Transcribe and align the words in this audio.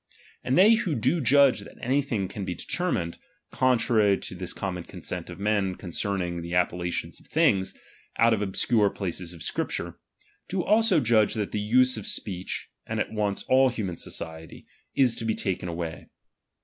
And 0.43 0.57
they 0.57 0.73
who 0.73 0.95
do 0.95 1.21
judge 1.21 1.59
that 1.59 1.77
anything 1.79 2.27
can 2.27 2.43
be 2.43 2.55
determined, 2.55 3.19
contrary 3.51 4.17
to 4.17 4.33
this 4.33 4.51
common 4.51 4.83
cousent 4.83 5.29
of 5.29 5.37
men 5.39 5.75
concern 5.75 6.23
ing 6.23 6.41
the 6.41 6.55
appellations 6.55 7.19
of 7.19 7.27
things, 7.27 7.75
out 8.17 8.33
of 8.33 8.41
obscure 8.41 8.89
places 8.89 9.31
of 9.31 9.43
Scripture; 9.43 9.99
do 10.49 10.63
also 10.63 10.99
judge 10.99 11.35
that 11.35 11.51
the 11.51 11.59
use 11.61 11.97
of 11.97 12.07
speech, 12.07 12.71
and 12.87 12.99
at 12.99 13.11
once 13.11 13.43
all 13.43 13.69
human 13.69 13.95
society, 13.95 14.65
is 14.95 15.15
to 15.17 15.23
be 15.23 15.35
taken 15.35 15.69
away. 15.69 16.07